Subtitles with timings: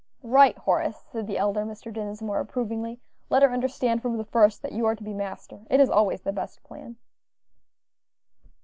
[0.23, 1.93] "Right, Horace," said the elder Mr.
[1.93, 5.79] Dinsmore, approvingly, "let her understand from the first that you are to be master; it
[5.79, 6.95] is always the best plan."